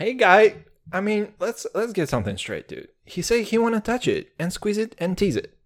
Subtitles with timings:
[0.00, 2.88] Hey guy, I mean, let's let's get something straight, dude.
[3.04, 5.58] He say he wanna touch it and squeeze it and tease it.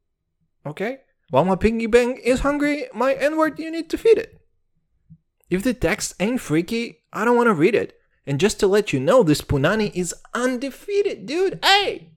[0.66, 1.02] Okay?
[1.30, 4.40] While my piggy bang is hungry, my N-word you need to feed it.
[5.50, 7.96] If the text ain't freaky, I don't wanna read it.
[8.26, 11.60] And just to let you know, this Punani is undefeated, dude.
[11.64, 12.10] Hey!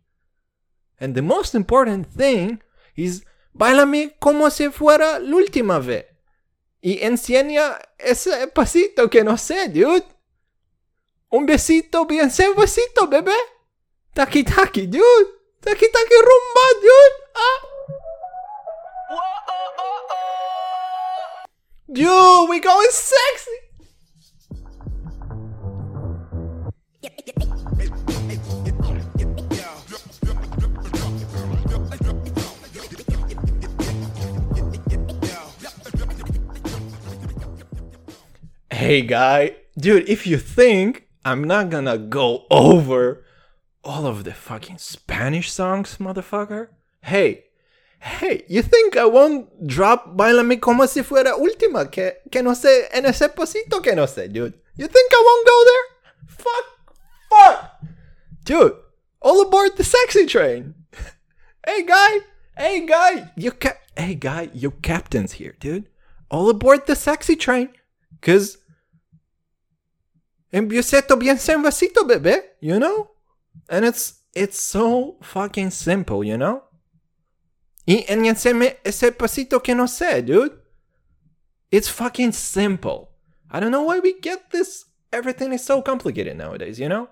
[1.00, 2.64] And the most important thing
[2.96, 3.24] is
[3.56, 6.06] bailame como si fuera la última vez.
[6.82, 10.17] Y enseña ese pasito que no sé, dude.
[11.30, 13.36] Un besito, bien un besito, bebé.
[14.14, 15.28] Taki taki, dude.
[15.62, 17.16] Taki taki rumba, dude.
[17.36, 17.60] Ah.
[21.90, 23.52] Dude, we going sexy.
[38.72, 43.26] Hey guy, dude, if you think I'm not gonna go over
[43.84, 46.70] all of the fucking Spanish songs, motherfucker,
[47.02, 47.44] hey,
[48.00, 52.88] hey, you think I won't drop Bailame como si fuera última, que, que no sé,
[52.94, 54.54] en ese pasito que no sé, dude?
[54.78, 55.86] You think I won't go there?
[56.28, 56.96] Fuck,
[57.30, 57.72] fuck,
[58.46, 58.76] dude,
[59.22, 60.76] all aboard the sexy train.
[61.68, 62.20] hey guy,
[62.56, 65.90] hey guy, you ca- hey guy, your captain's here, dude.
[66.32, 67.68] All aboard the sexy train.
[70.52, 73.12] Cause Empiezo bien sin vasito, bebé, you know?
[73.70, 76.64] And it's it's so fucking simple, you know?
[77.86, 80.58] Y enséñame ese pasito que no sé, dude.
[81.72, 83.10] It's fucking simple.
[83.52, 84.86] I don't know why we get this.
[85.12, 87.10] Everything is so complicated nowadays, you know?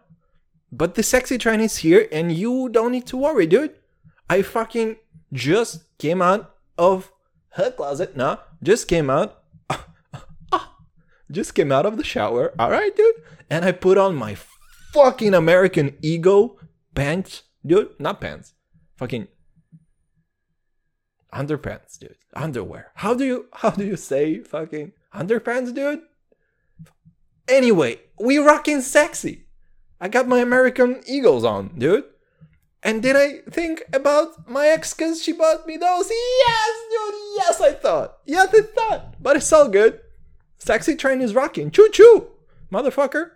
[0.71, 3.75] But the sexy train is here and you don't need to worry, dude.
[4.29, 4.97] I fucking
[5.31, 7.11] just came out of
[7.51, 8.17] her closet.
[8.17, 9.44] Nah, just came out
[11.31, 13.15] just came out of the shower, alright, dude?
[13.49, 14.35] And I put on my
[14.93, 16.59] fucking American Eagle
[16.93, 17.89] pants, dude.
[17.99, 18.53] Not pants,
[18.97, 19.27] fucking
[21.33, 22.15] underpants, dude.
[22.33, 22.91] Underwear.
[22.95, 26.01] How do you how do you say fucking underpants, dude?
[27.47, 29.47] Anyway, we rocking sexy.
[29.99, 32.05] I got my American Eagles on, dude.
[32.81, 36.09] And did I think about my ex because she bought me those?
[36.09, 37.15] Yes, dude.
[37.37, 38.17] Yes, I thought.
[38.25, 39.15] Yes, I thought.
[39.21, 39.99] But it's all good.
[40.65, 41.69] Sexy train is rocking.
[41.69, 42.27] Choo choo,
[42.71, 43.29] motherfucker.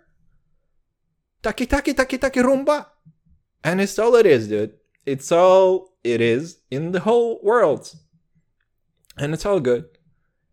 [1.44, 2.86] Taki taki taki taki rumba.
[3.62, 4.72] And it's all it is, dude.
[5.06, 7.94] It's all it is in the whole world.
[9.16, 9.84] And it's all good.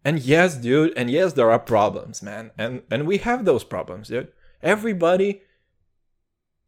[0.06, 2.52] And yes, dude, and yes, there are problems, man.
[2.60, 4.32] And and we have those problems, dude.
[4.62, 5.42] Everybody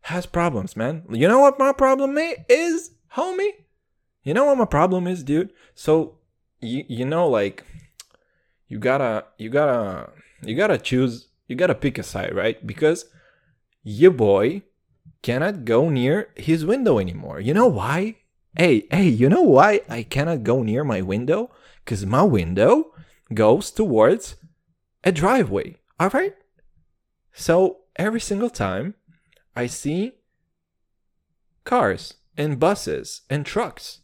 [0.01, 1.03] has problems, man.
[1.11, 3.51] You know what my problem is, homie?
[4.23, 5.53] You know what my problem is, dude?
[5.75, 6.17] So
[6.61, 7.63] you you know like
[8.69, 12.65] you gotta you gotta you gotta choose you gotta pick a side right?
[12.65, 13.05] Because
[13.83, 14.61] your boy
[15.21, 17.41] cannot go near his window anymore.
[17.41, 18.15] You know why?
[18.55, 21.51] Hey hey you know why i cannot go near my window?
[21.83, 22.93] Because my window
[23.33, 24.35] goes towards
[25.03, 26.35] a driveway all right
[27.31, 28.95] so every single time
[29.55, 30.13] i see
[31.63, 33.99] cars and buses and trucks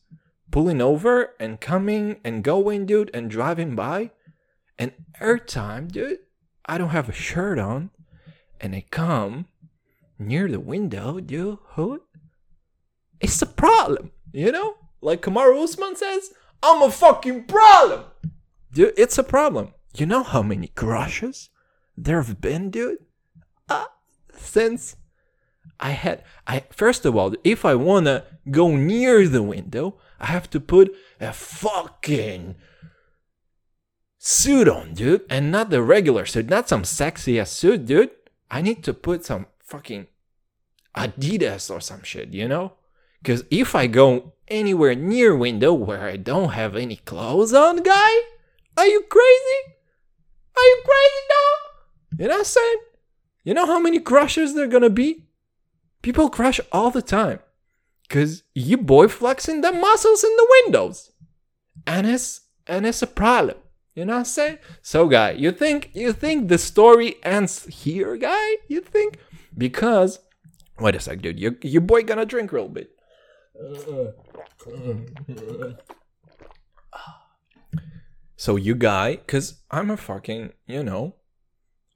[0.52, 4.12] pulling over and coming and going dude and driving by
[4.78, 6.20] and every time, dude,
[6.66, 7.92] I don't have a shirt on
[8.60, 9.48] and I come
[10.18, 12.02] near the window, dude, hood,
[13.20, 14.76] it's a problem, you know?
[15.02, 16.32] Like Kamaru Usman says,
[16.64, 18.06] I'm a fucking problem.
[18.72, 19.74] Dude, it's a problem.
[19.96, 21.50] You know how many crushes
[21.96, 22.98] there have been, dude?
[23.70, 23.86] Uh,
[24.36, 24.96] since
[25.80, 30.50] I had I first of all, if I wanna go near the window, I have
[30.52, 32.56] to put a fucking
[34.26, 38.10] suit on, dude, and not the regular suit, not some sexy ass suit, dude.
[38.50, 40.08] I need to put some fucking
[40.98, 42.74] Adidas or some shit, you know?
[43.22, 48.12] Because if I go anywhere near window where I don't have any clothes on, guy,
[48.76, 49.62] are you crazy?
[50.58, 52.20] Are you crazy, dog?
[52.20, 52.78] You know what I'm saying?
[53.44, 55.26] You know how many crushes there gonna be?
[56.02, 57.40] People crush all the time.
[58.10, 61.12] Cause you boy flexing the muscles in the windows.
[61.86, 63.58] And it's and it's a problem.
[63.96, 64.58] You know what I'm saying?
[64.82, 68.58] So, guy, you think you think the story ends here, guy?
[68.68, 69.20] You think?
[69.58, 70.20] Because
[70.80, 71.40] wait a sec, dude.
[71.40, 72.92] Your your boy gonna drink real bit.
[78.36, 81.16] So you guy, cause I'm a fucking, you know,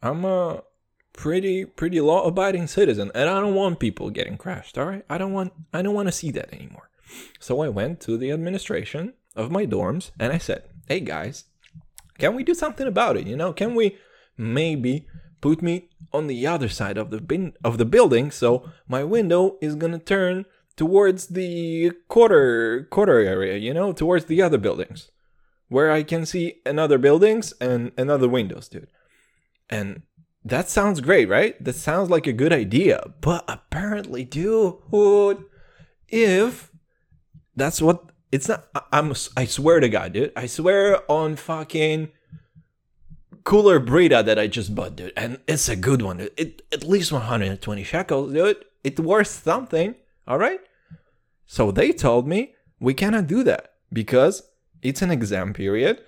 [0.01, 0.63] I'm a
[1.11, 4.77] pretty pretty law abiding citizen, and I don't want people getting crashed.
[4.77, 6.89] All right, I don't want I don't want to see that anymore.
[7.39, 11.45] So I went to the administration of my dorms and I said, "Hey guys,
[12.19, 13.25] can we do something about it?
[13.25, 13.97] You know, can we
[14.37, 15.07] maybe
[15.41, 19.57] put me on the other side of the bin of the building, so my window
[19.61, 20.45] is gonna turn
[20.75, 25.11] towards the quarter quarter area, you know, towards the other buildings,
[25.67, 28.87] where I can see another buildings and another windows, dude.
[29.69, 30.03] And
[30.43, 31.61] that sounds great, right?
[31.63, 34.75] That sounds like a good idea, but apparently, dude,
[36.07, 36.71] if
[37.55, 42.09] that's what it's not, I'm I swear to God, dude, I swear on fucking
[43.43, 46.17] cooler Brita that I just bought, dude, and it's a good one.
[46.17, 46.31] Dude.
[46.37, 48.65] It at least 120 shekels, dude.
[48.83, 49.95] It's worth something,
[50.27, 50.59] all right?
[51.45, 54.43] So they told me we cannot do that because
[54.81, 56.03] it's an exam period,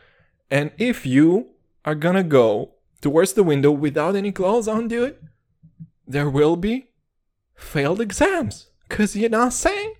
[0.50, 1.48] and if you
[1.84, 5.16] are gonna go towards the window without any clothes on, dude,
[6.08, 6.90] there will be
[7.56, 8.68] failed exams.
[8.90, 9.94] Cause you know what I'm saying?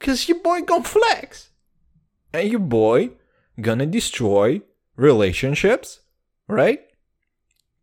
[0.00, 1.50] Cause your boy gonna flex.
[2.34, 3.10] And your boy
[3.60, 4.60] gonna destroy
[4.96, 6.00] relationships,
[6.48, 6.80] right?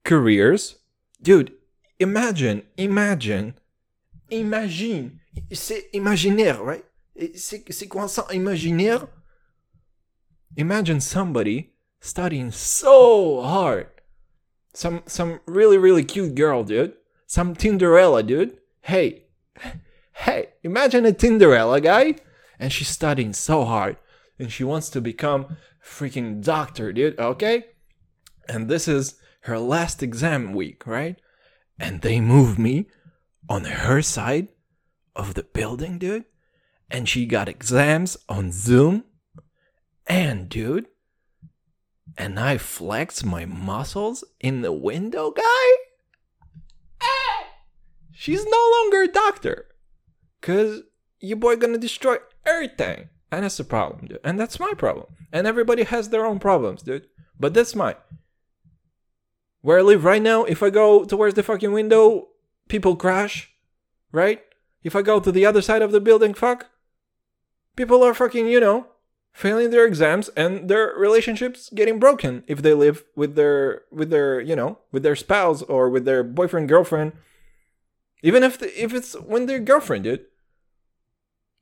[0.04, 0.76] Careers.
[1.22, 1.54] Dude,
[2.00, 3.54] imagine, imagine,
[4.30, 5.22] imagine.
[5.54, 6.84] C'est imaginaire, right?
[7.36, 9.08] C'est, quoi ça, imaginaire?
[10.58, 11.72] Imagine somebody
[12.02, 13.88] studying so hard.
[14.74, 16.94] Some some really really cute girl, dude.
[17.26, 18.58] Some Tinderella, dude.
[18.82, 19.28] Hey,
[20.14, 22.16] hey, imagine a Tinderella guy,
[22.60, 23.96] and she's studying so hard,
[24.42, 27.18] and she wants to become freaking doctor, dude.
[27.20, 27.66] Okay,
[28.50, 31.18] and this is her last exam week, right?
[31.80, 32.88] And they move me
[33.48, 34.50] on her side
[35.16, 36.26] of the building, dude.
[36.90, 39.06] And she got exams on Zoom.
[40.08, 40.88] And, dude,
[42.18, 45.72] and I flex my muscles in the window, guy?
[47.02, 47.46] Eh,
[48.12, 49.68] She's no longer a doctor.
[50.42, 50.82] Cause
[51.20, 53.10] your boy gonna destroy everything.
[53.32, 54.20] And that's the problem, dude.
[54.24, 55.08] And that's my problem.
[55.32, 57.08] And everybody has their own problems, dude.
[57.40, 57.96] But that's mine.
[59.62, 62.28] Where I live right now, if I go towards the fucking window,
[62.68, 63.52] people crash.
[64.12, 64.42] Right?
[64.84, 66.68] If I go to the other side of the building, fuck.
[67.78, 68.88] People are fucking, you know,
[69.34, 74.42] failing their exams and their relationships getting broken if they live with their with their
[74.42, 77.14] you know with their spouse or with their boyfriend girlfriend
[78.22, 80.26] even if the, if it's when their girlfriend dude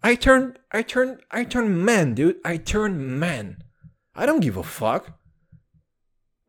[0.03, 3.57] i turn i turn i turn man dude i turn man
[4.15, 5.19] i don't give a fuck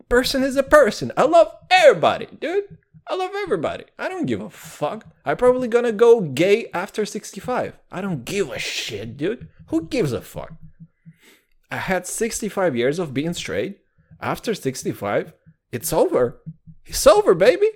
[0.09, 4.51] person is a person i love everybody dude i love everybody i don't give a
[4.51, 9.87] fuck i probably gonna go gay after 65 i don't give a shit dude who
[9.87, 10.53] gives a fuck
[11.71, 13.79] I had 65 years of being straight.
[14.21, 15.33] After 65,
[15.71, 16.43] it's over.
[16.85, 17.69] It's over, baby.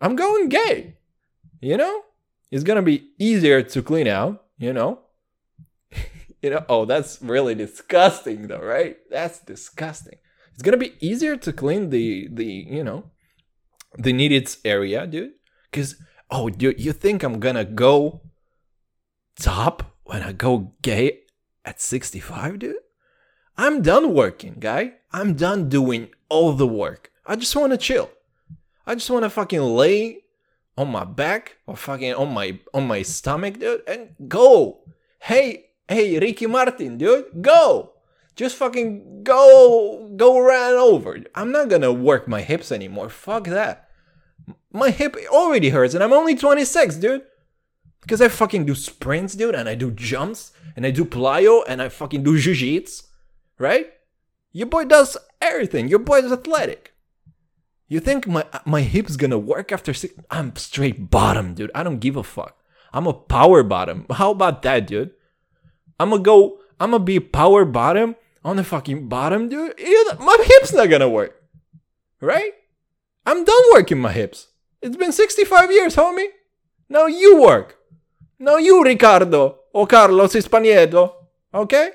[0.00, 0.96] I'm going gay.
[1.60, 2.02] You know?
[2.50, 5.00] It's gonna be easier to clean out, you know?
[6.42, 8.96] You know, oh, that's really disgusting though, right?
[9.10, 10.18] That's disgusting.
[10.54, 13.10] It's gonna be easier to clean the the, you know,
[13.98, 15.32] the needed area, dude.
[15.72, 15.96] Cause
[16.30, 18.22] oh dude, you think I'm gonna go
[19.38, 21.20] top when I go gay
[21.64, 22.76] at 65, dude?
[23.58, 24.94] I'm done working, guy.
[25.12, 27.10] I'm done doing all the work.
[27.24, 28.10] I just want to chill.
[28.86, 30.18] I just want to fucking lay
[30.76, 34.84] on my back or fucking on my on my stomach, dude, and go.
[35.18, 37.92] Hey, hey, Ricky Martin, dude, go.
[38.34, 41.18] Just fucking go, go run over.
[41.34, 43.08] I'm not gonna work my hips anymore.
[43.08, 43.88] Fuck that.
[44.70, 47.22] My hip already hurts, and I'm only 26, dude.
[48.02, 51.80] Because I fucking do sprints, dude, and I do jumps, and I do plyo, and
[51.80, 53.06] I fucking do jiu-jitsu
[53.58, 53.86] right?
[54.52, 55.88] Your boy does everything.
[55.88, 56.92] Your boy is athletic.
[57.88, 60.14] You think my my hip's gonna work after six?
[60.30, 61.70] I'm straight bottom, dude.
[61.74, 62.56] I don't give a fuck.
[62.92, 64.06] I'm a power bottom.
[64.10, 65.12] How about that, dude?
[65.98, 66.58] I'm gonna go.
[66.78, 69.74] I'm gonna be power bottom on the fucking bottom, dude.
[70.18, 71.42] My hip's not gonna work,
[72.20, 72.52] right?
[73.24, 74.48] I'm done working my hips.
[74.82, 76.28] It's been 65 years, homie.
[76.88, 77.76] Now you work.
[78.38, 81.12] Now you, Ricardo or Carlos Hispaniello,
[81.52, 81.90] okay?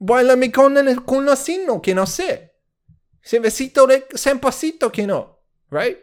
[0.00, 2.50] Bailame con, el, con un asino que no sé.
[3.22, 4.00] Se besito de
[4.40, 5.36] pasito que no.
[5.70, 5.98] Right?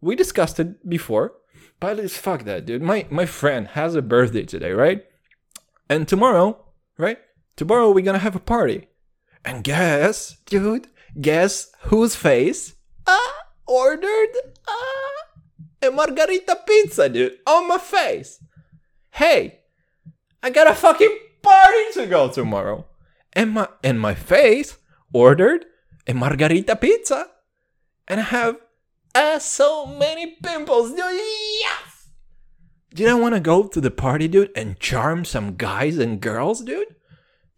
[0.00, 1.32] We discussed it before.
[1.80, 2.82] But it's fuck that, dude.
[2.82, 5.04] My my friend has a birthday today, right?
[5.88, 6.64] And tomorrow,
[6.98, 7.18] right?
[7.56, 8.88] Tomorrow we're gonna have a party.
[9.44, 10.88] And guess, dude,
[11.20, 12.74] guess whose face?
[13.06, 13.34] Ah,
[13.66, 14.34] ordered
[14.66, 15.12] ah,
[15.82, 18.42] a margarita pizza, dude, on my face.
[19.10, 19.60] Hey,
[20.42, 22.86] I got a fucking party to go tomorrow.
[23.32, 24.78] And my and my face
[25.12, 25.66] ordered
[26.06, 27.28] a margarita pizza.
[28.08, 28.56] And I have
[29.14, 30.98] uh, so many pimples, dude.
[30.98, 31.93] Yes!
[32.94, 36.60] Did I want to go to the party, dude, and charm some guys and girls,
[36.60, 36.94] dude?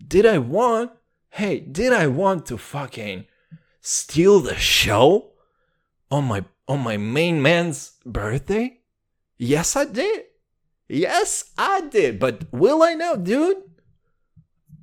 [0.04, 0.92] Did I want,
[1.28, 3.26] hey, did I want to fucking
[3.82, 5.32] steal the show
[6.10, 8.80] on my on my main man's birthday?
[9.36, 10.24] Yes, I did.
[10.88, 12.18] Yes, I did.
[12.18, 13.62] But will I now, dude?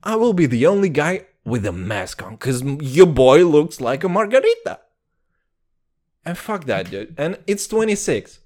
[0.04, 4.04] I will be the only guy with a mask on because your boy looks like
[4.04, 4.82] a margarita.
[6.24, 7.16] And fuck that, dude.
[7.18, 8.40] And it's 26.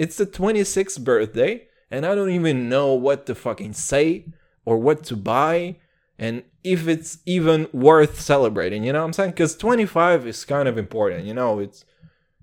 [0.00, 4.24] It's the 26th birthday, and I don't even know what to fucking say
[4.64, 5.76] or what to buy
[6.20, 9.30] and if it's even worth celebrating, you know what I'm saying?
[9.30, 11.58] Because 25 is kind of important, you know?
[11.58, 11.86] It's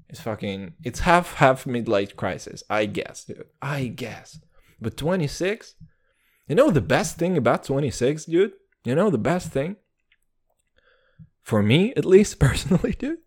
[0.10, 3.46] it's fucking it's half half midlife crisis, I guess, dude.
[3.62, 4.40] I guess.
[4.82, 5.76] But 26,
[6.48, 8.54] you know the best thing about 26, dude?
[8.84, 9.76] You know the best thing?
[11.44, 13.20] For me, at least personally, dude.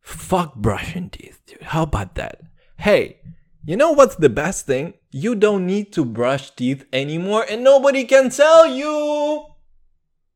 [0.00, 1.60] Fuck brushing teeth, dude.
[1.60, 2.40] How about that?
[2.78, 3.18] Hey,
[3.64, 4.94] you know what's the best thing?
[5.10, 9.46] You don't need to brush teeth anymore and nobody can tell you.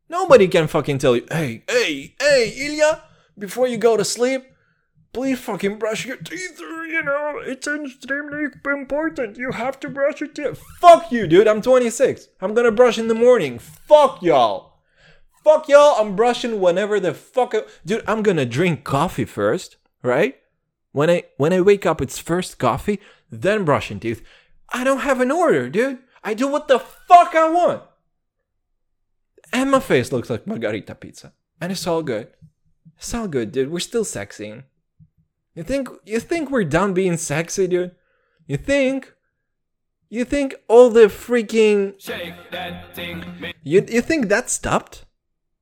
[0.09, 3.03] Nobody can fucking tell you, hey, hey, hey, Ilya,
[3.39, 4.43] before you go to sleep,
[5.13, 6.59] please fucking brush your teeth.
[6.61, 9.37] You know, it's extremely important.
[9.39, 10.61] You have to brush your teeth.
[10.81, 11.47] Fuck you, dude.
[11.47, 12.27] I'm 26.
[12.41, 13.61] I'm gonna brush in the morning.
[13.61, 14.81] Fuck y'all.
[15.45, 16.01] Fuck y'all.
[16.01, 17.55] I'm brushing whenever the fuck.
[17.55, 20.35] I- dude, I'm gonna drink coffee first, right?
[20.93, 24.23] When I when I wake up, it's first coffee, then brushing teeth.
[24.71, 25.99] I don't have an order, dude.
[26.23, 27.83] I do what the fuck I want.
[29.53, 31.33] And my face looks like margarita pizza.
[31.61, 32.29] And it's all good.
[32.97, 33.71] It's all good, dude.
[33.71, 34.63] We're still sexy.
[35.55, 37.93] You think you think we're done being sexy, dude?
[38.47, 39.15] You think?
[40.09, 42.01] You think all the freaking
[42.95, 45.05] thing, you you think that stopped?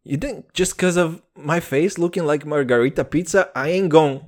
[0.04, 4.24] You think just because of my face looking like margarita pizza, I ain't gon'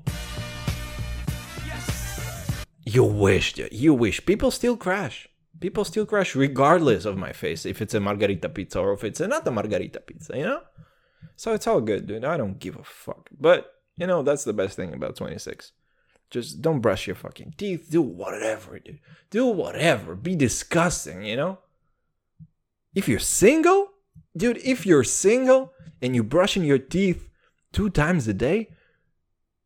[2.84, 3.58] You wish.
[3.70, 4.24] You wish.
[4.24, 5.28] People still crash.
[5.60, 9.20] People still crash regardless of my face, if it's a margarita pizza or if it's
[9.20, 10.62] a not a margarita pizza, you know?
[11.36, 12.24] So it's all good, dude.
[12.24, 13.28] I don't give a fuck.
[13.38, 15.72] But, you know, that's the best thing about 26.
[16.30, 17.88] Just don't brush your fucking teeth.
[17.90, 19.00] Do whatever, dude.
[19.30, 20.14] Do whatever.
[20.14, 21.58] Be disgusting, you know?
[22.94, 23.90] If you're single,
[24.36, 27.28] dude, if you're single and you're brushing your teeth
[27.72, 28.70] two times a day,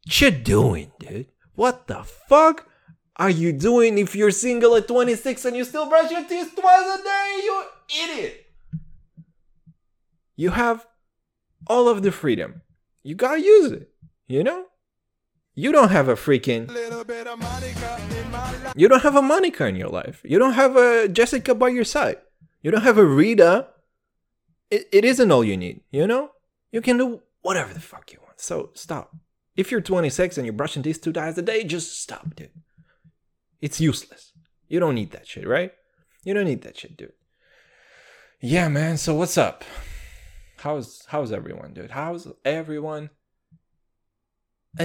[0.06, 1.26] what you doing, dude?
[1.54, 2.68] What the fuck
[3.16, 7.00] are you doing if you're single at 26 and you still brush your teeth twice
[7.00, 7.62] a day, you
[8.02, 8.46] idiot?
[10.36, 10.86] You have
[11.66, 12.62] all of the freedom.
[13.02, 13.90] You gotta use it,
[14.26, 14.66] you know?
[15.54, 16.68] You don't have a freaking.
[18.74, 20.20] You don't have a Monica in your life.
[20.24, 22.16] You don't have a Jessica by your side.
[22.62, 23.68] You don't have a Rita.
[24.70, 26.30] It, it isn't all you need, you know?
[26.72, 28.40] You can do whatever the fuck you want.
[28.40, 29.14] So stop.
[29.56, 32.50] If you're 26 and you're brushing teeth two times a day, just stop, dude.
[33.64, 34.32] It's useless.
[34.68, 35.72] You don't need that shit, right?
[36.22, 37.14] You don't need that shit, dude.
[38.38, 38.98] Yeah, man.
[38.98, 39.64] So what's up?
[40.58, 41.92] How's how's everyone, dude?
[41.92, 43.08] How's everyone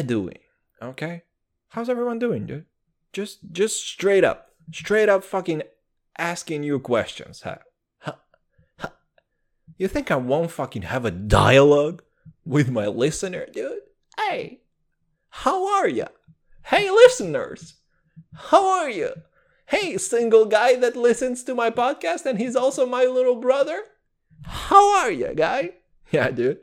[0.05, 0.37] doing?
[0.81, 1.23] Okay?
[1.67, 2.67] How's everyone doing, dude?
[3.11, 4.51] Just just straight up.
[4.71, 5.63] Straight up fucking
[6.17, 7.57] asking you questions, huh?
[7.97, 8.15] Huh?
[8.77, 8.91] Huh?
[9.77, 12.01] You think I won't fucking have a dialogue
[12.45, 13.81] with my listener, dude?
[14.17, 14.61] Hey,
[15.27, 16.07] how are ya?
[16.63, 17.73] Hey, listeners,
[18.33, 19.11] how are you?
[19.67, 23.83] Hey, single guy that listens to my podcast and he's also my little brother.
[24.43, 25.71] How are you, guy?
[26.11, 26.57] Yeah, dude.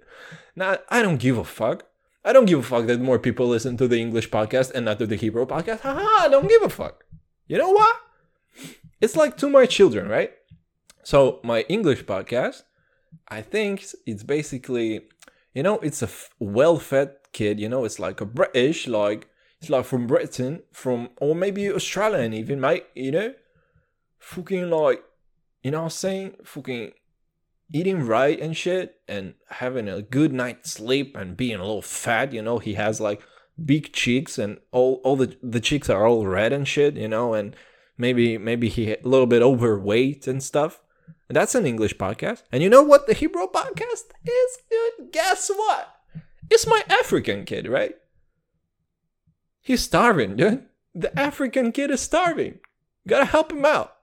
[0.56, 1.84] Nah, I don't give a fuck.
[2.24, 4.98] I don't give a fuck that more people listen to the English podcast and not
[4.98, 5.82] to the Hebrew podcast.
[5.82, 7.04] Haha, I don't give a fuck.
[7.46, 7.96] You know what?
[9.00, 10.32] It's like to my children, right?
[11.04, 12.64] So my English podcast,
[13.28, 15.02] I think it's basically,
[15.54, 17.60] you know, it's a f- well-fed kid.
[17.60, 19.28] You know, it's like a British, like
[19.60, 22.86] it's like from Britain, from or maybe Australian even, mate.
[22.94, 23.34] You know,
[24.18, 25.02] fucking like,
[25.62, 26.92] you know, what I'm saying, fucking
[27.72, 32.32] eating right and shit, and having a good night's sleep and being a little fat.
[32.32, 33.22] You know, he has like
[33.64, 36.94] big cheeks and all all the the cheeks are all red and shit.
[36.94, 37.56] You know, and
[37.96, 40.80] maybe maybe he a little bit overweight and stuff.
[41.28, 42.42] And that's an English podcast.
[42.52, 45.12] And you know what the Hebrew podcast is, dude?
[45.12, 45.92] Guess what?
[46.50, 47.96] It's my African kid, right?
[49.66, 50.64] He's starving, dude.
[50.94, 52.60] The African kid is starving.
[53.08, 53.96] Gotta help him out.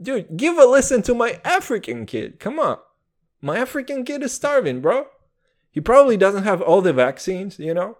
[0.00, 2.40] Dude, give a listen to my African kid.
[2.40, 2.78] Come on.
[3.42, 5.08] My African kid is starving, bro.
[5.70, 7.98] He probably doesn't have all the vaccines, you know?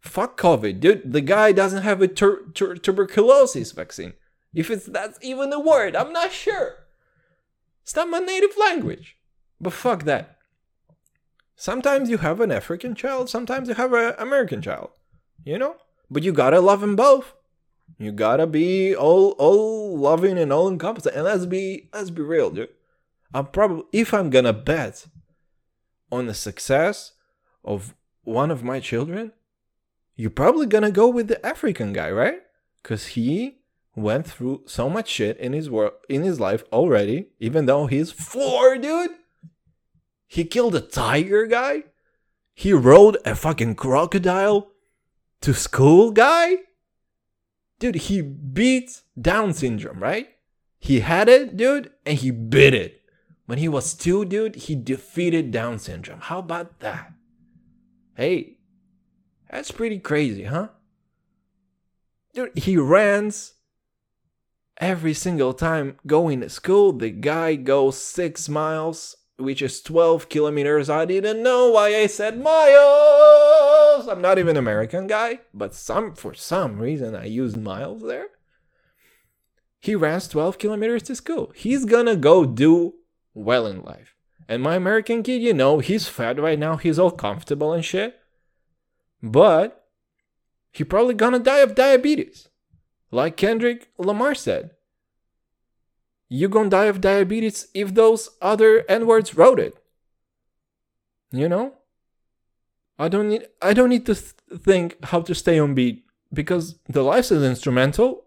[0.00, 1.12] Fuck COVID, dude.
[1.12, 4.14] The guy doesn't have a tur- tur- tuberculosis vaccine.
[4.52, 6.86] If it's that's even a word, I'm not sure.
[7.84, 9.16] It's not my native language.
[9.60, 10.38] But fuck that.
[11.54, 14.90] Sometimes you have an African child, sometimes you have an American child.
[15.44, 15.76] You know?
[16.10, 17.34] But you gotta love them both.
[17.98, 21.14] You gotta be all all loving and all encompassing.
[21.14, 22.68] And let's be let's be real, dude.
[23.32, 25.06] I'm probably if I'm gonna bet
[26.10, 27.12] on the success
[27.64, 29.32] of one of my children,
[30.14, 32.40] you're probably gonna go with the African guy, right?
[32.82, 33.58] Because he
[33.94, 38.12] went through so much shit in his world in his life already, even though he's
[38.12, 39.10] four, dude.
[40.26, 41.84] He killed a tiger guy.
[42.54, 44.72] He rode a fucking crocodile
[45.46, 46.56] to school guy.
[47.78, 50.30] Dude, he beat Down syndrome, right?
[50.80, 53.02] He had it, dude, and he beat it.
[53.44, 56.18] When he was two, dude, he defeated Down syndrome.
[56.20, 57.12] How about that?
[58.16, 58.56] Hey,
[59.48, 60.70] that's pretty crazy, huh?
[62.34, 63.52] Dude, he runs
[64.78, 66.90] every single time going to school.
[66.90, 70.90] The guy goes six miles, which is 12 kilometers.
[70.90, 73.75] I didn't know why I said miles.
[74.08, 78.28] I'm not even American guy, but some for some reason I used miles there.
[79.80, 81.52] He runs 12 kilometers to school.
[81.54, 82.94] He's gonna go do
[83.34, 84.14] well in life.
[84.48, 86.76] And my American kid, you know, he's fat right now.
[86.76, 88.18] He's all comfortable and shit.
[89.22, 89.86] But
[90.70, 92.48] he probably gonna die of diabetes.
[93.10, 94.70] Like Kendrick Lamar said.
[96.28, 99.74] You gonna die of diabetes if those other N-words wrote it.
[101.32, 101.74] You know?
[102.98, 106.78] I don't need I don't need to th- think how to stay on beat because
[106.88, 108.24] the life is instrumental.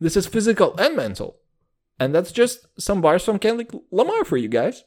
[0.00, 1.36] This is physical and mental.
[1.98, 4.84] And that's just some bars from Kendrick Lamar for you guys.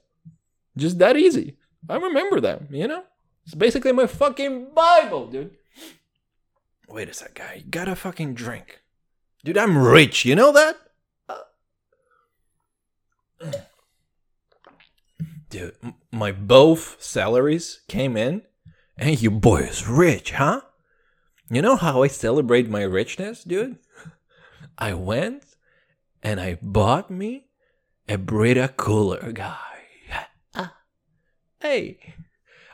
[0.77, 1.57] Just that easy.
[1.89, 3.03] I remember them, you know?
[3.45, 5.55] It's basically my fucking Bible, dude.
[6.87, 7.61] Wait a sec, guy.
[7.63, 8.81] You gotta fucking drink.
[9.43, 10.75] Dude, I'm rich, you know that?
[11.27, 11.37] Uh.
[15.49, 18.43] Dude, m- my both salaries came in,
[18.99, 20.61] and your boy is rich, huh?
[21.49, 23.77] You know how I celebrate my richness, dude?
[24.77, 25.43] I went
[26.21, 27.45] and I bought me
[28.07, 29.57] a Brita cooler, guy.
[30.53, 30.75] Ah.
[31.59, 32.15] Hey,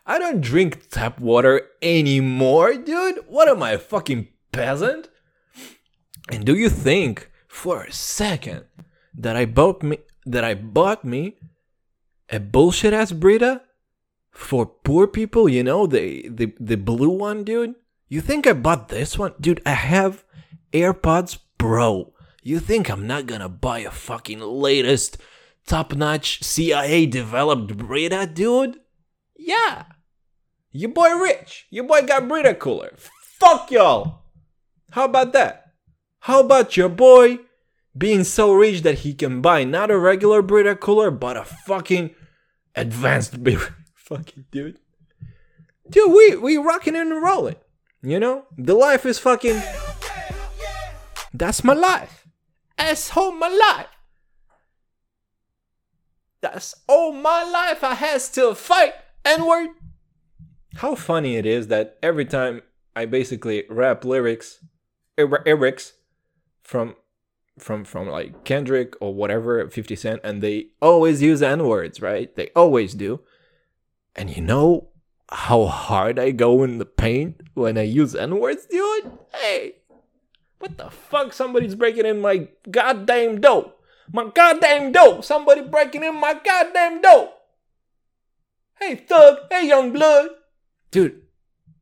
[0.06, 3.20] I don't drink tap water anymore, dude.
[3.28, 5.10] What am I, a fucking peasant?
[6.32, 8.66] And do you think for a second
[9.14, 11.38] that I bought me that I bought me
[12.30, 13.62] a bullshit ass Brita
[14.36, 15.48] for poor people?
[15.50, 17.76] You know the the the blue one, dude.
[18.08, 19.62] You think I bought this one, dude?
[19.66, 20.24] I have
[20.74, 22.14] AirPods Pro.
[22.44, 25.18] You think I'm not gonna buy a fucking latest
[25.66, 28.80] top notch CIA developed Brita, dude?
[29.38, 29.86] Yeah.
[30.72, 31.66] Your boy rich.
[31.70, 32.94] Your boy got Brita cooler.
[32.98, 34.24] Fuck y'all.
[34.92, 35.74] How about that?
[36.20, 37.40] How about your boy
[37.98, 42.14] being so rich that he can buy not a regular Brita cooler, but a fucking
[42.76, 43.74] advanced Brita?
[44.06, 44.80] Fucking dude.
[45.90, 47.58] Dude, we we rocking and rolling.
[48.02, 48.46] You know?
[48.58, 49.62] The life is fucking
[51.34, 52.28] That's my life.
[52.78, 53.88] That's all my life.
[56.42, 59.70] That's all my life I has to fight and word.
[60.76, 62.62] How funny it is that every time
[62.96, 64.64] I basically rap lyrics,
[65.20, 65.94] er- lyrics
[66.62, 66.96] from
[67.58, 72.34] from from like Kendrick or whatever, 50 Cent, and they always use N words, right?
[72.36, 73.22] They always do.
[74.16, 74.90] And you know
[75.30, 79.12] how hard I go in the paint when I use N words, dude?
[79.34, 79.76] Hey,
[80.60, 81.34] what the fuck?
[81.34, 83.74] Somebody's breaking in my goddamn door.
[84.12, 85.22] My goddamn door.
[85.24, 87.34] Somebody breaking in my goddamn door.
[88.80, 89.40] Hey, thug.
[89.52, 90.30] Hey, young blood.
[90.92, 91.22] Dude,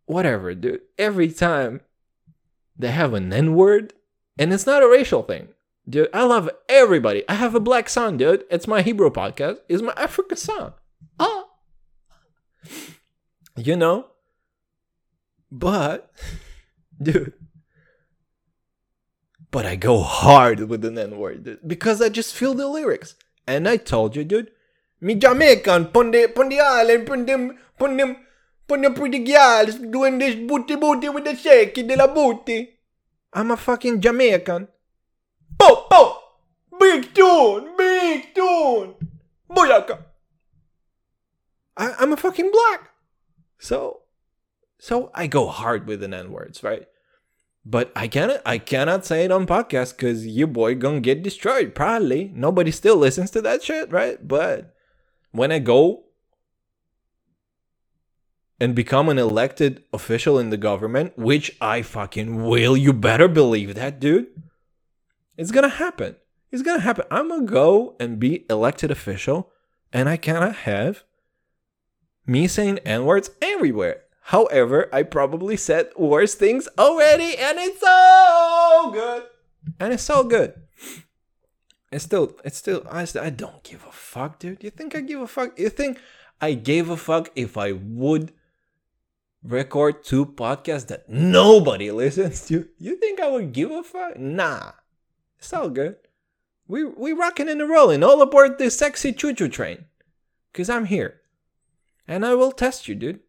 [0.06, 0.82] whatever, dude.
[0.98, 1.82] Every time
[2.78, 3.94] they have an N word,
[4.40, 5.50] and it's not a racial thing.
[5.88, 7.24] Dude, I love everybody.
[7.28, 8.46] I have a black son, dude.
[8.50, 9.60] It's my Hebrew podcast.
[9.68, 10.74] It's my Africa song.
[13.56, 14.08] You know?
[15.52, 16.12] But,
[17.02, 17.34] dude.
[19.52, 21.60] But I go hard with an N word.
[21.66, 23.16] Because I just feel the lyrics.
[23.46, 24.52] And I told you, dude.
[25.00, 28.16] Me Jamaican, pon the island, pon them, pon them,
[28.68, 32.80] pon them pretty girls doing this booty booty with the shaky de la booty.
[33.34, 34.70] I'm a fucking Jamaican.
[35.60, 36.20] Po, po!
[36.80, 37.76] Big tune!
[37.78, 38.96] Big tune!
[39.50, 40.06] Boyaka!
[41.78, 42.90] I, I'm a fucking black.
[43.60, 44.02] So,
[44.78, 46.88] so I go hard with the N words, right?
[47.66, 51.74] But I cannot, I cannot say it on podcast because your boy gonna get destroyed.
[51.74, 54.26] Probably nobody still listens to that shit, right?
[54.28, 54.74] But
[55.32, 56.04] when I go
[58.60, 63.76] and become an elected official in the government, which I fucking will, you better believe
[63.76, 64.28] that, dude.
[65.38, 66.18] It's gonna happen.
[66.52, 67.06] It's gonna happen.
[67.10, 69.52] I'm gonna go and be elected official,
[69.92, 71.04] and I cannot have
[72.26, 74.02] me saying N words everywhere.
[74.28, 79.24] However, I probably said worse things already, and it's so good.
[79.80, 80.54] And it's so good.
[81.92, 84.64] It's still, it's still, I, I don't give a fuck, dude.
[84.64, 85.60] You think I give a fuck?
[85.60, 86.00] You think
[86.42, 88.32] I gave a fuck if I would
[89.44, 92.68] record two podcasts that nobody listens to?
[92.80, 94.18] You think I would give a fuck?
[94.18, 94.72] Nah.
[95.38, 95.98] It's all good.
[96.68, 98.02] We we rocking and rolling.
[98.04, 99.86] All aboard this sexy choo choo train.
[100.54, 101.20] Cause I'm here.
[102.08, 103.20] And I will test you, dude.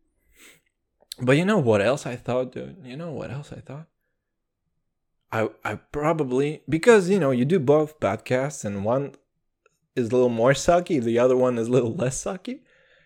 [1.20, 2.76] But you know what else I thought, dude?
[2.84, 3.86] You know what else I thought?
[5.30, 9.14] I I probably because you know you do both podcasts and one
[9.96, 12.60] is a little more sucky, the other one is a little less sucky,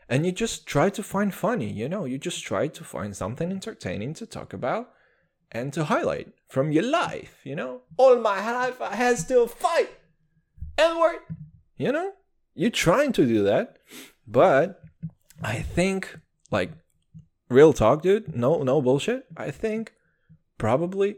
[0.09, 1.71] and you just try to find funny.
[1.71, 4.91] You know, you just try to find something entertaining to talk about
[5.53, 7.41] and to highlight from your life.
[7.45, 9.91] You know, all my life I had to fight.
[10.77, 11.21] Edward,
[11.77, 12.13] you know,
[12.55, 13.79] you're trying to do that,
[14.27, 14.83] but
[15.43, 16.19] I think
[16.51, 16.73] like
[17.49, 18.35] real talk, dude.
[18.35, 19.27] No, no bullshit.
[19.37, 19.93] I think
[20.57, 21.17] probably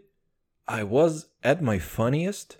[0.69, 2.59] I was at my funniest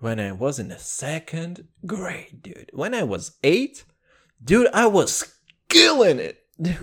[0.00, 2.70] when I was in the second grade, dude.
[2.72, 3.84] When I was eight,
[4.42, 5.34] dude, I was
[5.68, 6.44] killing it.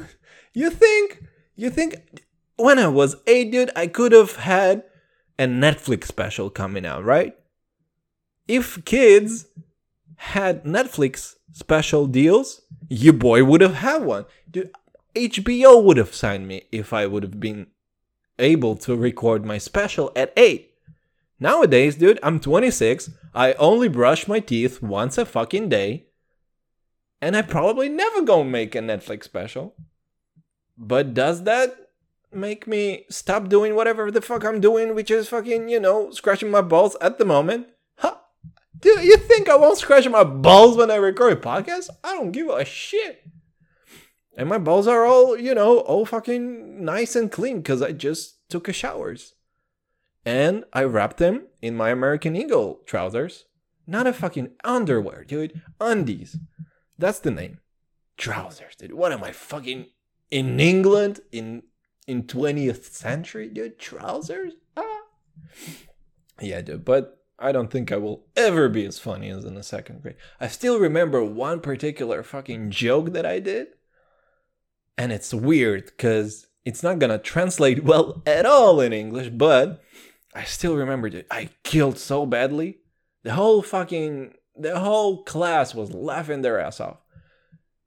[0.57, 1.21] You think,
[1.57, 2.21] you think
[2.55, 4.83] when I was eight, dude, I could have had
[5.37, 7.35] a Netflix special coming out, right?
[8.47, 9.47] If kids
[10.15, 14.25] had Netflix special deals, your boy would have had one.
[14.49, 14.71] Dude,
[15.15, 17.67] HBO would have signed me if I would have been
[18.37, 20.71] able to record my special at 8.
[21.39, 23.09] Nowadays, dude, I'm 26.
[23.33, 26.07] I only brush my teeth once a fucking day.
[27.21, 29.75] And I probably never gonna make a Netflix special.
[30.77, 31.89] But does that
[32.31, 36.51] make me stop doing whatever the fuck I'm doing, which is fucking, you know, scratching
[36.51, 37.67] my balls at the moment?
[37.97, 38.15] Huh?
[38.79, 41.89] Do you think I won't scratch my balls when I record a podcast?
[42.03, 43.23] I don't give a shit.
[44.37, 48.49] And my balls are all, you know, all fucking nice and clean because I just
[48.49, 49.33] took a showers.
[50.25, 53.45] And I wrapped them in my American Eagle trousers.
[53.87, 55.61] Not a fucking underwear, dude.
[55.79, 56.37] Undies.
[56.97, 57.59] That's the name.
[58.17, 58.93] Trousers, dude.
[58.93, 59.87] What am I fucking
[60.31, 61.63] in England in
[62.07, 63.79] in 20th century, dude?
[63.79, 64.53] Trousers?
[64.75, 65.01] Ah.
[66.41, 66.83] Yeah, dude.
[66.85, 70.15] But I don't think I will ever be as funny as in the second grade.
[70.39, 73.67] I still remember one particular fucking joke that I did
[74.97, 79.81] and it's weird because it's not gonna translate well at all in English, but
[80.33, 81.27] I still remember it.
[81.31, 82.79] I killed so badly.
[83.23, 86.97] The whole fucking the whole class was laughing their ass off.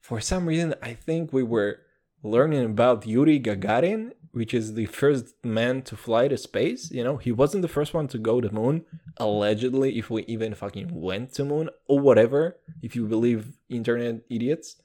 [0.01, 1.81] For some reason, I think we were
[2.23, 6.93] learning about Yuri Gagarin, which is the first man to fly to space.
[6.93, 8.85] You know, he wasn't the first one to go to moon,
[9.17, 14.77] allegedly, if we even fucking went to moon or whatever, if you believe internet idiots.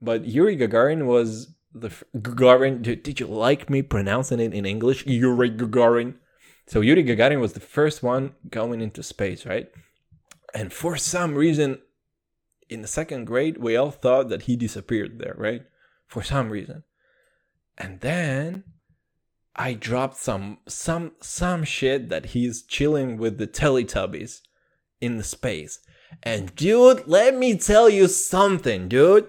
[0.00, 2.82] But Yuri Gagarin was the f- Gagarin.
[2.82, 5.04] Did, did you like me pronouncing it in English?
[5.06, 6.14] Yuri Gagarin.
[6.68, 9.68] So Yuri Gagarin was the first one going into space, right?
[10.54, 11.80] And for some reason,
[12.68, 15.62] in the second grade, we all thought that he disappeared there, right?
[16.06, 16.84] For some reason.
[17.78, 18.64] And then
[19.54, 24.42] I dropped some some some shit that he's chilling with the Teletubbies
[25.00, 25.78] in the space.
[26.22, 29.28] And dude, let me tell you something, dude.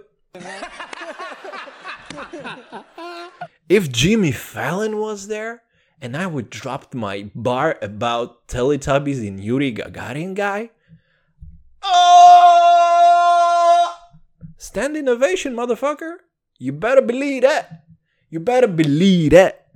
[3.69, 5.63] if Jimmy Fallon was there
[6.01, 10.69] and I would drop my bar about Teletubbies in Yuri Gagarin guy,
[11.83, 13.17] oh,
[14.57, 16.17] standing ovation, motherfucker.
[16.59, 17.86] You better believe that.
[18.29, 19.67] You better believe that.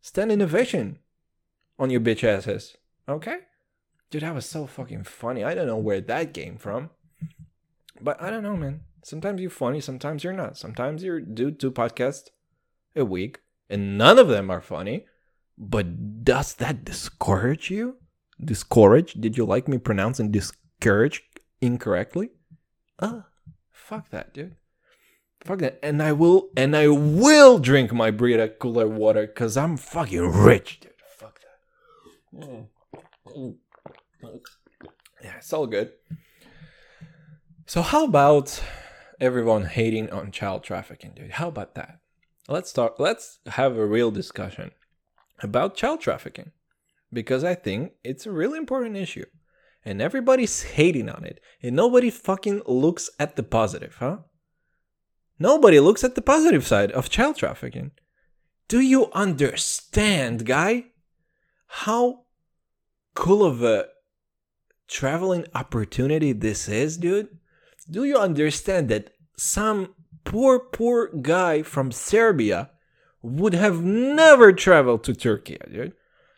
[0.00, 0.98] Standing ovation
[1.78, 2.76] on your bitch asses.
[3.08, 3.38] Okay?
[4.10, 5.42] Dude, that was so fucking funny.
[5.42, 6.90] I don't know where that came from.
[8.00, 8.82] But I don't know, man.
[9.02, 10.56] Sometimes you're funny, sometimes you're not.
[10.56, 12.28] Sometimes you do two podcasts
[12.94, 15.06] a week, and none of them are funny.
[15.58, 17.96] But does that discourage you?
[18.42, 19.14] Discourage?
[19.14, 21.22] Did you like me pronouncing discourage
[21.60, 22.30] incorrectly?
[22.98, 23.22] Uh,
[23.70, 24.56] fuck that, dude.
[25.44, 25.78] Fuck that.
[25.82, 30.80] And I will, and I will drink my Brita cooler water because I'm fucking rich,
[30.80, 30.92] dude.
[31.18, 32.54] Fuck that.
[35.22, 35.92] Yeah, it's all good.
[37.66, 38.62] So how about
[39.20, 41.32] everyone hating on child trafficking, dude?
[41.32, 41.98] How about that?
[42.48, 44.70] Let's talk Let's have a real discussion
[45.42, 46.52] about child trafficking
[47.12, 49.26] because I think it's a really important issue,
[49.84, 54.18] and everybody's hating on it, and nobody fucking looks at the positive, huh?
[55.38, 57.92] Nobody looks at the positive side of child trafficking.
[58.68, 60.86] Do you understand, guy?
[61.66, 62.24] How
[63.14, 63.86] cool of a
[64.88, 67.28] traveling opportunity this is, dude?
[67.90, 69.94] Do you understand that some
[70.24, 72.70] poor, poor guy from Serbia
[73.22, 75.92] would have never traveled to Turkey, dude?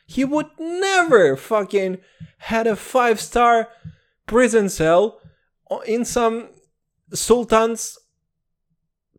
[0.07, 1.99] He would never fucking
[2.39, 3.69] had a five star
[4.27, 5.21] prison cell
[5.87, 6.49] in some
[7.13, 7.99] sultan's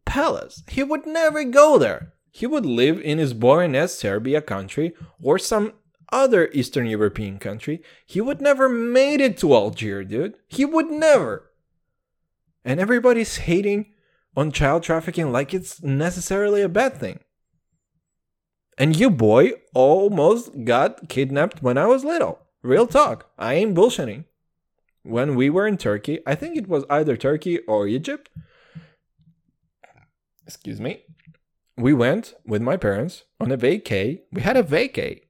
[0.09, 0.63] palace.
[0.67, 2.13] He would never go there.
[2.31, 5.73] he would live in his boring ass Serbia country or some
[6.11, 7.81] other Eastern European country.
[8.05, 10.35] He would never made it to Algiers, dude.
[10.47, 11.51] He would never.
[12.63, 13.93] And everybody's hating
[14.35, 17.19] on child trafficking like it's necessarily a bad thing.
[18.77, 22.39] And you boy almost got kidnapped when I was little.
[22.61, 23.29] Real talk.
[23.37, 24.25] I ain't bullshitting.
[25.03, 28.29] When we were in Turkey, I think it was either Turkey or Egypt.
[30.49, 31.03] Excuse me.
[31.77, 34.21] We went with my parents on a vacay.
[34.31, 35.21] We had a vacay.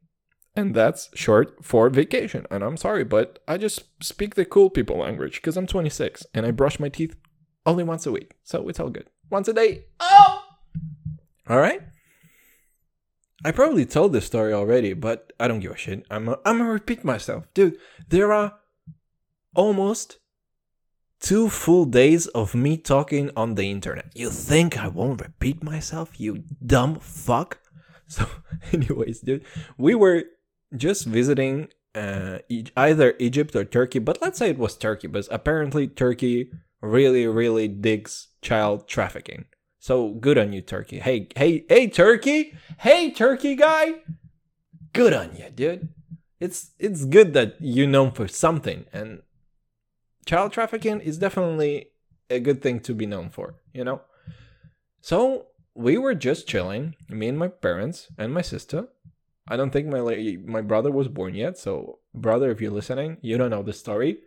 [0.55, 2.45] And that's short for vacation.
[2.49, 6.45] And I'm sorry, but I just speak the cool people language because I'm 26 and
[6.45, 7.17] I brush my teeth
[7.65, 8.35] only once a week.
[8.45, 9.09] So it's all good.
[9.29, 9.87] Once a day.
[9.99, 10.43] Oh!
[11.49, 11.81] All right?
[13.43, 16.05] I probably told this story already, but I don't give a shit.
[16.09, 17.45] I'm i I'm gonna repeat myself.
[17.53, 17.77] Dude,
[18.07, 18.57] there are
[19.53, 20.19] almost
[21.19, 24.11] two full days of me talking on the internet.
[24.15, 27.59] You think I won't repeat myself, you dumb fuck?
[28.11, 28.25] So,
[28.73, 29.45] anyways, dude,
[29.77, 30.23] we were
[30.75, 32.39] just visiting uh,
[32.75, 36.51] either Egypt or Turkey, but let's say it was Turkey, because apparently Turkey
[36.81, 39.45] really, really digs child trafficking.
[39.79, 40.99] So good on you, Turkey.
[40.99, 42.53] Hey, hey, hey, Turkey!
[42.79, 44.01] Hey, Turkey guy!
[44.91, 45.89] Good on you, dude.
[46.39, 49.21] It's it's good that you're known for something, and
[50.25, 51.87] child trafficking is definitely
[52.29, 54.01] a good thing to be known for, you know?
[55.01, 58.89] So we were just chilling, me and my parents and my sister.
[59.47, 63.37] I don't think my my brother was born yet, so brother, if you're listening, you
[63.37, 64.19] don't know the story.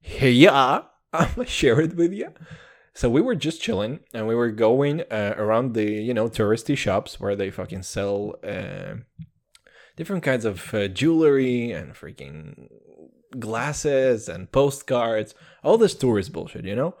[0.00, 0.88] Here you are.
[1.12, 2.32] I'm gonna share it with you.
[2.94, 6.76] So we were just chilling, and we were going uh, around the you know touristy
[6.76, 8.94] shops where they fucking sell uh,
[9.96, 12.68] different kinds of uh, jewelry and freaking
[13.38, 16.94] glasses and postcards, all this tourist bullshit, you know?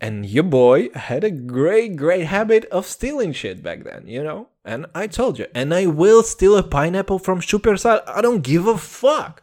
[0.00, 4.48] And your boy had a great, great habit of stealing shit back then, you know?
[4.64, 8.02] And I told you, and I will steal a pineapple from Supersal.
[8.06, 9.42] I don't give a fuck.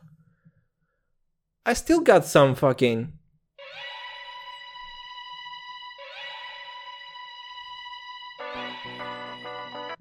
[1.65, 3.13] I still got some fucking.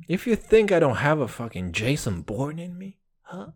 [0.08, 3.48] If you think I don't have a fucking Jason Bourne in me, huh?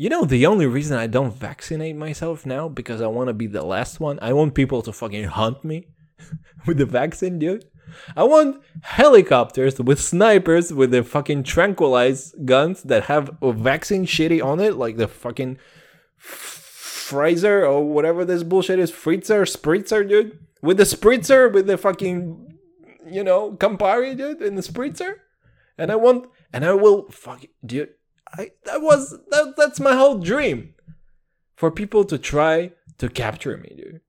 [0.00, 3.46] You know, the only reason I don't vaccinate myself now because I want to be
[3.46, 4.18] the last one.
[4.22, 5.88] I want people to fucking hunt me
[6.66, 7.66] with the vaccine, dude.
[8.16, 14.42] I want helicopters with snipers with the fucking tranquilized guns that have a vaccine shitty
[14.42, 15.58] on it, like the fucking
[16.16, 20.38] Fraser or whatever this bullshit is, Fritzer, Spritzer, dude.
[20.62, 22.56] With the Spritzer, with the fucking,
[23.06, 25.16] you know, Campari, dude, in the Spritzer.
[25.76, 27.90] And I want, and I will, fuck, dude.
[28.32, 30.74] I that was that, that's my whole dream
[31.56, 34.00] for people to try to capture me, dude.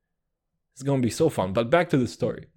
[0.73, 1.53] It's gonna be so fun.
[1.53, 2.47] But back to the story.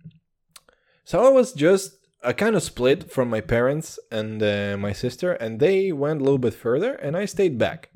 [1.05, 5.33] So I was just I kind of split from my parents and uh, my sister,
[5.33, 7.90] and they went a little bit further, and I stayed back.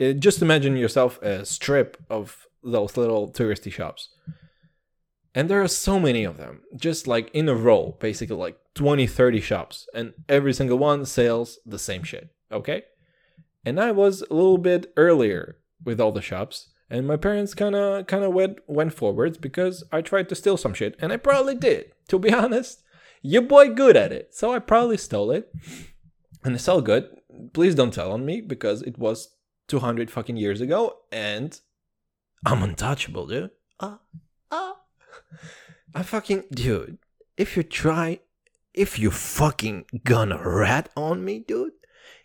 [0.00, 4.08] Uh, just imagine yourself a strip of those little touristy shops.
[5.34, 9.06] And there are so many of them, just like in a row, basically like 20,
[9.06, 12.84] 30 shops, and every single one sells the same shit, okay?
[13.64, 17.74] And I was a little bit earlier with all the shops, and my parents kind
[17.74, 21.16] of kind of went went forwards because I tried to steal some shit, and I
[21.16, 21.92] probably did.
[22.08, 22.82] To be honest,
[23.22, 25.52] your boy good at it, so I probably stole it,
[26.44, 27.08] and it's all good.
[27.52, 29.34] Please don't tell on me because it was
[29.68, 31.58] 200 fucking years ago, and
[32.46, 33.50] I'm untouchable, dude.
[33.80, 33.98] Ah,
[34.50, 34.76] ah.
[35.94, 36.98] I fucking dude.
[37.36, 38.20] If you try,
[38.72, 41.72] if you fucking gonna rat on me, dude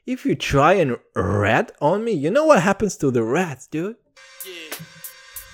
[0.05, 3.95] if you try and rat on me, you know what happens to the rats, dude?
[4.45, 4.77] Yeah.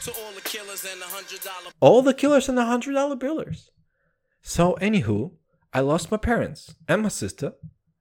[0.03, 3.15] To all the killers and the hundred dollar All the killers and the hundred dollar
[3.15, 3.69] billers.
[4.41, 5.31] So, anywho,
[5.73, 7.53] I lost my parents and my sister.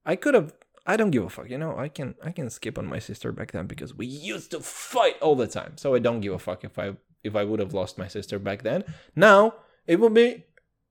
[0.05, 0.53] I could have.
[0.87, 1.49] I don't give a fuck.
[1.49, 4.51] You know, I can I can skip on my sister back then because we used
[4.51, 5.79] to fight all the time.
[5.79, 8.39] So I don't give a fuck if I if I would have lost my sister
[8.39, 8.85] back then.
[9.17, 9.55] Now
[9.87, 10.45] it would be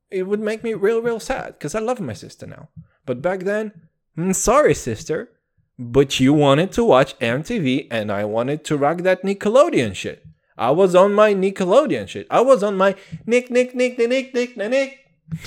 [0.09, 2.69] it would make me real real sad because I love my sister now.
[3.05, 3.71] But back then,
[4.17, 5.29] mm, sorry sister,
[5.91, 10.25] but you wanted to watch MTV and I wanted to rock that Nickelodeon shit.
[10.57, 12.27] I was on my Nickelodeon shit.
[12.29, 14.99] I was on my Nick, Nick, Nick, Nick, Nick, Nick, Nick, Nick.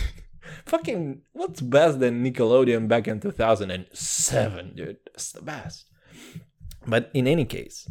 [0.67, 4.97] Fucking, what's best than Nickelodeon back in 2007, dude?
[5.07, 5.85] That's the best.
[6.87, 7.89] But in any case,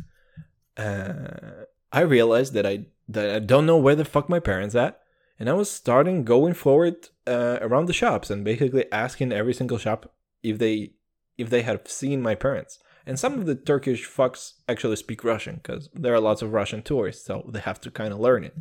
[0.77, 4.99] uh, I realized that I that I don't know where the fuck my parents at,
[5.39, 9.77] and I was starting going forward uh, around the shops and basically asking every single
[9.77, 10.93] shop if they
[11.37, 12.79] if they have seen my parents.
[13.05, 16.81] And some of the Turkish fucks actually speak Russian because there are lots of Russian
[16.81, 18.55] tourists, so they have to kind of learn it.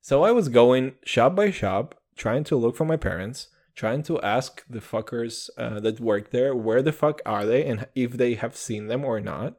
[0.00, 4.20] So I was going shop by shop, trying to look for my parents, trying to
[4.22, 8.34] ask the fuckers uh, that work there where the fuck are they and if they
[8.34, 9.54] have seen them or not.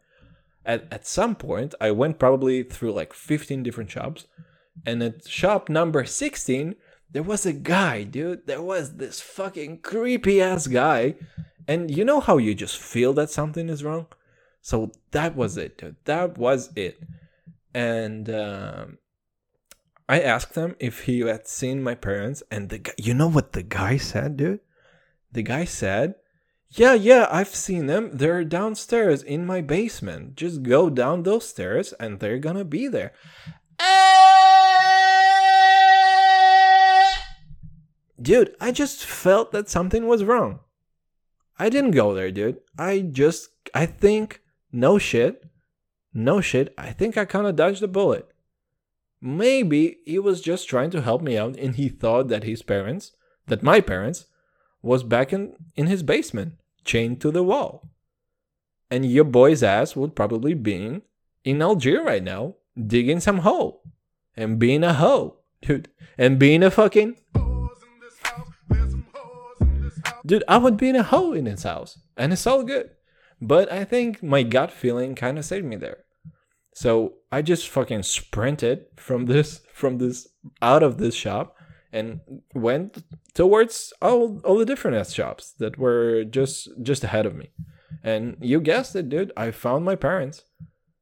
[0.66, 4.28] At, at some point, I went probably through like 15 different shops,
[4.86, 6.76] and at shop number 16,
[7.12, 8.46] there was a guy, dude.
[8.46, 11.16] There was this fucking creepy ass guy.
[11.70, 14.08] And you know how you just feel that something is wrong?
[14.60, 15.98] So that was it, dude.
[16.06, 17.00] That was it.
[17.76, 18.98] And um,
[20.10, 23.54] I asked him if he had seen my parents, and the guy, you know what
[23.54, 24.62] the guy said, dude?
[25.32, 26.16] The guy said,
[26.72, 28.18] "Yeah, yeah, I've seen them.
[28.18, 30.38] They're downstairs in my basement.
[30.38, 33.14] Just go down those stairs, and they're gonna be there."
[38.20, 40.62] Dude, I just felt that something was wrong.
[41.60, 42.60] I didn't go there, dude.
[42.78, 44.42] I just, I think,
[44.72, 45.44] no shit,
[46.14, 46.74] no shit.
[46.78, 48.28] I think I kind of dodged a bullet.
[49.22, 53.12] Maybe he was just trying to help me out and he thought that his parents,
[53.48, 54.26] that my parents,
[54.82, 56.54] was back in, in his basement,
[56.86, 57.90] chained to the wall.
[58.90, 61.02] And your boy's ass would probably be
[61.44, 63.84] in Algiers right now, digging some hole.
[64.36, 65.90] And being a hoe, dude.
[66.18, 67.18] And being a fucking.
[70.30, 71.98] Dude, I would be in a hole in his house.
[72.16, 72.92] And it's all good.
[73.42, 76.04] But I think my gut feeling kind of saved me there.
[76.76, 80.28] So I just fucking sprinted from this from this
[80.62, 81.56] out of this shop
[81.92, 82.20] and
[82.54, 87.50] went towards all all the different shops that were just just ahead of me.
[88.04, 89.32] And you guessed it, dude.
[89.36, 90.44] I found my parents.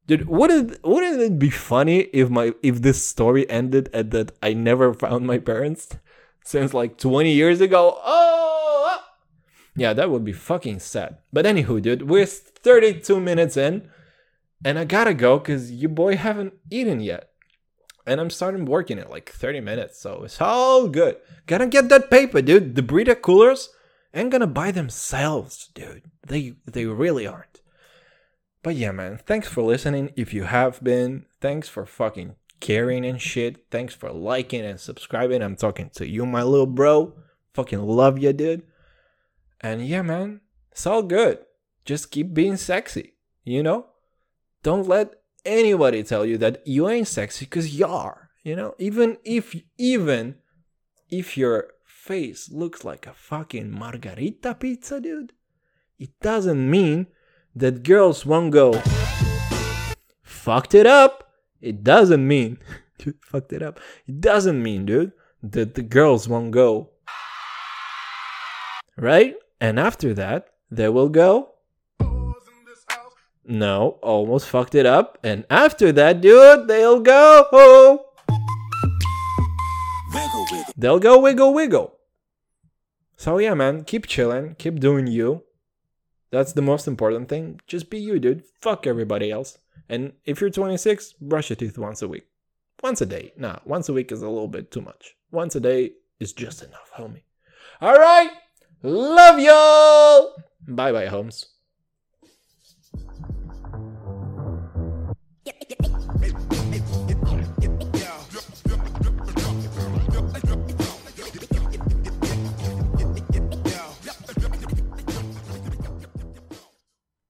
[0.06, 4.54] Dude, wouldn't wouldn't it be funny if my if this story ended at that I
[4.54, 5.90] never found my parents
[6.44, 8.00] since like 20 years ago?
[8.02, 8.47] Oh.
[9.78, 11.18] Yeah, that would be fucking sad.
[11.32, 13.88] But anywho, dude, we're 32 minutes in,
[14.64, 17.30] and I gotta go because you boy haven't eaten yet,
[18.06, 21.16] and I'm starting working in like 30 minutes, so it's all good.
[21.46, 22.74] Gotta get that paper, dude.
[22.74, 23.70] The Brita coolers
[24.14, 26.02] ain't gonna buy themselves, dude.
[26.26, 27.60] They they really aren't.
[28.62, 30.12] But yeah, man, thanks for listening.
[30.16, 33.66] If you have been, thanks for fucking caring and shit.
[33.70, 35.42] Thanks for liking and subscribing.
[35.42, 37.14] I'm talking to you, my little bro.
[37.54, 38.62] Fucking love you, dude.
[39.60, 40.40] And yeah, man,
[40.70, 41.38] it's all good.
[41.84, 43.86] Just keep being sexy, you know?
[44.62, 48.74] Don't let anybody tell you that you ain't sexy because you are, you know?
[48.78, 50.36] Even if, even
[51.10, 55.32] if your face looks like a fucking margarita pizza, dude,
[55.98, 57.06] it doesn't mean
[57.54, 58.80] that girls won't go
[60.22, 61.32] fucked it up.
[61.60, 62.58] It doesn't mean
[62.98, 63.80] dude, fucked it up.
[64.06, 66.90] It doesn't mean, dude, that the girls won't go
[68.96, 69.34] right.
[69.60, 71.54] And after that, they will go.
[73.44, 75.18] No, almost fucked it up.
[75.24, 78.04] And after that, dude, they'll go.
[80.76, 81.94] They'll go wiggle wiggle.
[83.16, 85.42] So yeah, man, keep chilling, keep doing you.
[86.30, 87.60] That's the most important thing.
[87.66, 88.44] Just be you, dude.
[88.60, 89.58] Fuck everybody else.
[89.88, 92.26] And if you're 26, brush your teeth once a week.
[92.82, 93.32] Once a day.
[93.36, 95.16] Nah, once a week is a little bit too much.
[95.32, 97.22] Once a day is just enough, homie.
[97.80, 98.30] All right.
[98.82, 100.34] Love y'all.
[100.66, 101.46] Bye bye, Holmes.